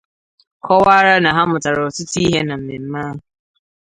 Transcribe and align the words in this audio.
kọwara 0.65 1.13
na 1.23 1.29
ha 1.35 1.41
mụtàrà 1.51 1.81
ọtụtụ 1.89 2.17
ihe 2.25 2.39
na 2.47 2.55
mmemme 2.59 2.99
ahụ 3.07 3.19